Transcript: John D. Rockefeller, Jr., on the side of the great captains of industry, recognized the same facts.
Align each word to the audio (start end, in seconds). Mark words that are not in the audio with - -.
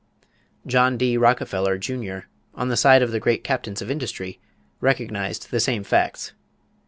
John 0.65 0.97
D. 0.97 1.15
Rockefeller, 1.15 1.77
Jr., 1.77 2.21
on 2.55 2.69
the 2.69 2.75
side 2.75 3.03
of 3.03 3.11
the 3.11 3.19
great 3.19 3.43
captains 3.43 3.83
of 3.83 3.91
industry, 3.91 4.39
recognized 4.81 5.51
the 5.51 5.59
same 5.59 5.83
facts. 5.83 6.33